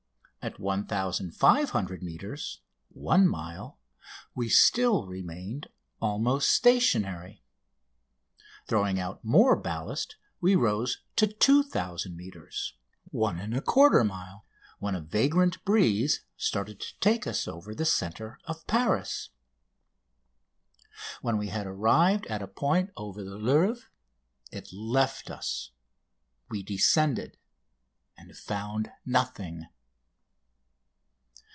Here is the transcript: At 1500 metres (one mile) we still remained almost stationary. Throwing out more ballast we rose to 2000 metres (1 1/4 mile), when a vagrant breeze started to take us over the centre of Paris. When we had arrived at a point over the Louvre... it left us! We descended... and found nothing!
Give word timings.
At 0.43 0.57
1500 0.59 2.01
metres 2.01 2.61
(one 2.89 3.27
mile) 3.27 3.77
we 4.33 4.49
still 4.49 5.05
remained 5.05 5.67
almost 6.01 6.49
stationary. 6.49 7.43
Throwing 8.67 8.99
out 8.99 9.23
more 9.23 9.55
ballast 9.55 10.15
we 10.41 10.55
rose 10.55 11.03
to 11.17 11.27
2000 11.27 12.17
metres 12.17 12.73
(1 13.11 13.37
1/4 13.37 14.07
mile), 14.07 14.45
when 14.79 14.95
a 14.95 15.01
vagrant 15.01 15.63
breeze 15.63 16.23
started 16.37 16.79
to 16.79 16.97
take 16.99 17.27
us 17.27 17.47
over 17.47 17.75
the 17.75 17.85
centre 17.85 18.39
of 18.45 18.65
Paris. 18.65 19.29
When 21.21 21.37
we 21.37 21.49
had 21.49 21.67
arrived 21.67 22.25
at 22.25 22.41
a 22.41 22.47
point 22.47 22.89
over 22.97 23.23
the 23.23 23.37
Louvre... 23.37 23.83
it 24.51 24.73
left 24.73 25.29
us! 25.29 25.69
We 26.49 26.63
descended... 26.63 27.37
and 28.17 28.35
found 28.35 28.91
nothing! 29.05 29.67